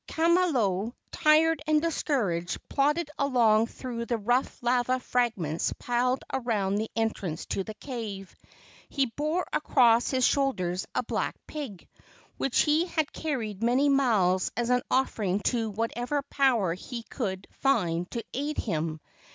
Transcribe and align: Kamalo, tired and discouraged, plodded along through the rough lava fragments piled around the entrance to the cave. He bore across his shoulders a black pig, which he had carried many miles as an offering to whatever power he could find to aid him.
Kamalo, 0.07 0.95
tired 1.11 1.61
and 1.67 1.79
discouraged, 1.79 2.57
plodded 2.69 3.11
along 3.19 3.67
through 3.67 4.07
the 4.07 4.17
rough 4.17 4.57
lava 4.63 4.99
fragments 4.99 5.73
piled 5.77 6.23
around 6.33 6.77
the 6.77 6.89
entrance 6.95 7.45
to 7.45 7.63
the 7.63 7.75
cave. 7.75 8.35
He 8.89 9.05
bore 9.15 9.45
across 9.53 10.09
his 10.09 10.25
shoulders 10.25 10.87
a 10.95 11.03
black 11.03 11.35
pig, 11.45 11.87
which 12.37 12.61
he 12.61 12.87
had 12.87 13.13
carried 13.13 13.61
many 13.61 13.89
miles 13.89 14.51
as 14.57 14.71
an 14.71 14.81
offering 14.89 15.39
to 15.41 15.69
whatever 15.69 16.23
power 16.31 16.73
he 16.73 17.03
could 17.03 17.45
find 17.51 18.09
to 18.09 18.25
aid 18.33 18.57
him. 18.57 19.01